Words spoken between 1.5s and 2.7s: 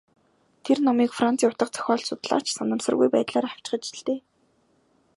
утга зохиол судлаач